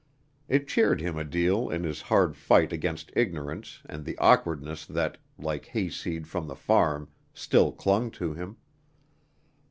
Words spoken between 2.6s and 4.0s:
against ignorance